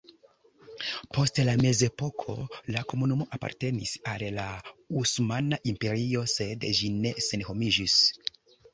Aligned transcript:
Post 1.17 1.41
la 1.49 1.53
mezepoko 1.63 2.35
la 2.77 2.83
komunumo 2.95 3.29
apartenis 3.39 3.93
al 4.15 4.27
la 4.41 4.49
Osmana 5.05 5.63
Imperio 5.75 6.27
sed 6.37 6.69
ĝi 6.81 6.95
ne 7.01 7.17
senhomiĝis. 7.31 8.05